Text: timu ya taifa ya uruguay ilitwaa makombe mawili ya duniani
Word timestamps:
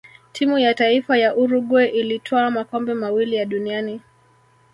timu 0.31 0.57
ya 0.59 0.73
taifa 0.73 1.17
ya 1.17 1.35
uruguay 1.35 1.87
ilitwaa 1.89 2.51
makombe 2.51 2.93
mawili 2.93 3.35
ya 3.35 3.45
duniani 3.45 4.01